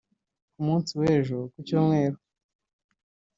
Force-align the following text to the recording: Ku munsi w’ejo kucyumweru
Ku 0.53 0.59
munsi 0.67 0.91
w’ejo 0.99 1.37
kucyumweru 1.53 2.17